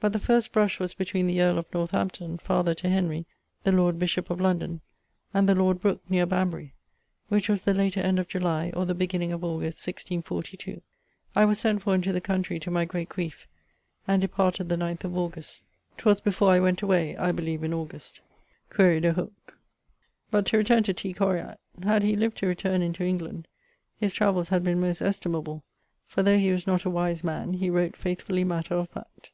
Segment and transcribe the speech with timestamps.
[0.00, 3.26] But the first brush was between the earle of Northampton (father to Henry,
[3.62, 4.80] the lord bishop of London)
[5.32, 6.74] and the lord Brooke, neer Banbury:
[7.28, 10.80] which was the later end of July, or the beginning of August, 1642.
[11.36, 13.46] I was sent for into the countrey to my great griefe,
[14.08, 15.60] and departed the 9th of Aug.
[15.98, 18.18] 'Twas before I went away, I beleeve in Aug.
[18.70, 19.58] Quaere de hoc.
[20.32, 21.12] But to returne to T.
[21.12, 23.46] Coryat: had he lived to returne into England,
[23.98, 25.62] his travells had been most estimable,
[26.06, 29.30] for though he was not a wise man, he wrote faithfully matter of fact.